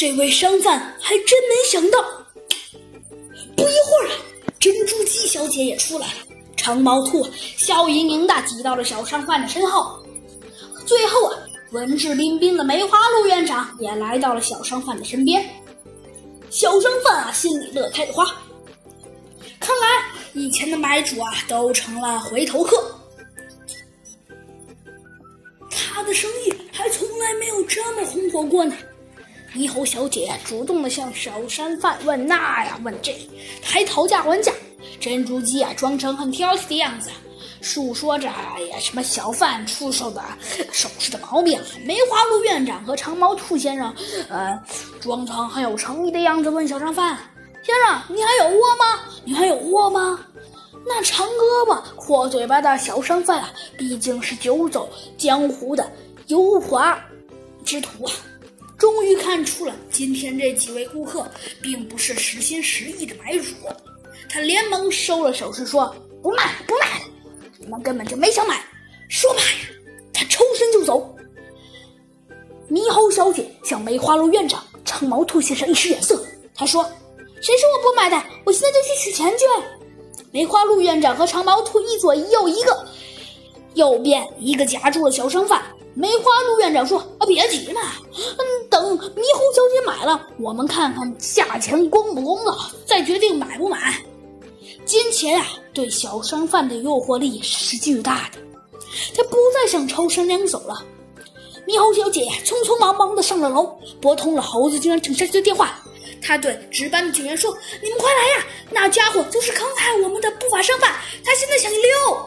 [0.00, 2.02] 这位商贩还真没想到。
[3.54, 4.08] 不一会儿，
[4.58, 6.14] 珍珠鸡小姐也出来了，
[6.56, 10.02] 长毛兔笑盈盈地挤到了小商贩的身后。
[10.86, 11.38] 最后啊，
[11.72, 15.46] 文质彬彬的梅花鹿院长也来到了小商贩的身边。
[16.48, 18.24] 小商贩啊，心里乐开了花。
[19.60, 19.86] 看来
[20.32, 22.98] 以前的买主啊，都成了回头客。
[25.68, 28.74] 他的生意还从来没有这么红火过呢。
[29.54, 33.14] 猕猴小姐主动的向小商贩问那呀问这，
[33.62, 34.52] 还讨价还价。
[34.98, 37.10] 珍珠鸡啊，装成很挑剔的样子，
[37.60, 40.22] 述说着哎呀什么小贩出售的
[40.72, 41.60] 首饰的毛病。
[41.84, 43.94] 梅花鹿院长和长毛兔先生，
[44.28, 44.58] 呃，
[45.00, 47.16] 装成很有诚意的样子问小商贩
[47.62, 49.00] ：“先生，你还有窝吗？
[49.24, 50.18] 你还有窝吗？”
[50.86, 54.88] 那长胳膊、阔嘴巴的小商贩啊，毕竟是久走
[55.18, 55.90] 江湖的
[56.28, 56.98] 油滑
[57.64, 58.12] 之徒啊，
[58.80, 63.54] 终于看出了今天这几位顾客并不是实心实意的买主。
[64.30, 67.02] 他连忙收了首饰，说：“不卖，不卖，
[67.58, 68.64] 你们根本就没想买。”
[69.06, 69.48] 说罢呀，
[70.14, 71.14] 他抽身就走。
[72.70, 76.24] 猕猴小姐向梅花鹿院长、长毛兔先生一使眼色，
[76.54, 76.82] 他说
[77.42, 78.16] ：“谁说我不买的？
[78.46, 79.44] 我现在就去取钱去。”
[80.32, 82.86] 梅花鹿院长和长毛兔一左一右，一个
[83.74, 85.62] 右边一个夹住了小商贩。
[85.94, 87.80] 梅花鹿院长说：“啊，别急嘛，
[88.16, 94.00] 嗯，等猕猴小姐买了，我们看看价钱公不公道，再决定买不买。”
[94.86, 98.38] 金钱啊，对小商贩的诱惑力是巨大的，
[99.14, 100.84] 他不再想抽身溜走了。
[101.66, 105.80] 猕猴小姐匆匆忙忙地上了楼，拨通了猴子警长警察局的电话。
[106.22, 108.46] 他对值班的警员说：“你们快来呀！
[108.70, 110.92] 那家伙就是坑害我们的不法商贩，
[111.24, 111.80] 他现在想溜。”